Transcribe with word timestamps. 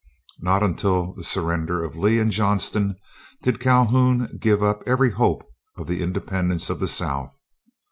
Not 0.39 0.63
until 0.63 1.13
the 1.13 1.23
surrender 1.23 1.83
of 1.83 1.95
Lee 1.95 2.17
and 2.17 2.31
Johnston 2.31 2.95
did 3.43 3.59
Calhoun 3.59 4.35
give 4.39 4.63
up 4.63 4.81
every 4.87 5.11
hope 5.11 5.45
of 5.77 5.85
the 5.85 6.01
independence 6.01 6.71
of 6.71 6.79
the 6.79 6.87
South. 6.87 7.37